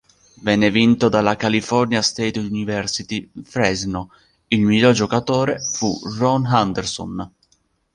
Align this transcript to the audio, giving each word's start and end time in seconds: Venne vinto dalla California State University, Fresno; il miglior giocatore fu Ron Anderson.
Venne 0.41 0.71
vinto 0.71 1.09
dalla 1.09 1.35
California 1.35 2.01
State 2.01 2.39
University, 2.39 3.29
Fresno; 3.43 4.09
il 4.47 4.61
miglior 4.61 4.93
giocatore 4.95 5.59
fu 5.59 5.95
Ron 6.17 6.47
Anderson. 6.47 7.31